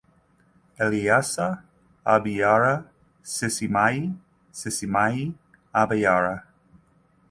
eleyasa 0.83 1.47
abyara 2.13 2.73
sisimayi 3.35 4.05
sisimayi 4.59 5.25
abyara 5.81 6.35